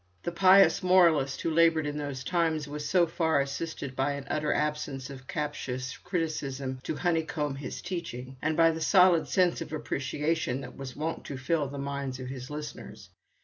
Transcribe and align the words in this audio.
The 0.23 0.31
pious 0.31 0.81
moralist 0.81 1.41
who 1.43 1.51
laboured 1.51 1.85
in 1.85 1.95
those 1.99 2.23
times 2.23 2.67
was 2.67 2.89
so 2.89 3.05
far 3.05 3.39
assisted 3.39 3.95
by 3.95 4.13
an 4.13 4.25
utter 4.31 4.51
absence 4.51 5.11
of 5.11 5.27
captious 5.27 5.95
criticism 5.95 6.79
to 6.81 6.95
honeycomb 6.95 7.53
his 7.57 7.83
teaching, 7.83 8.35
and 8.41 8.57
by 8.57 8.71
the 8.71 8.81
solid 8.81 9.27
sense 9.27 9.61
of 9.61 9.71
appreciation 9.71 10.61
that 10.61 10.75
was 10.75 10.95
wont 10.95 11.23
to 11.25 11.37
fill 11.37 11.67
the 11.67 11.77
minds 11.77 12.19
of 12.19 12.29
his 12.29 12.49
listeners. 12.49 13.09